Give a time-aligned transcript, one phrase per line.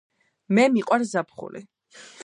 [0.59, 1.65] მე მიყვარს ზაფხული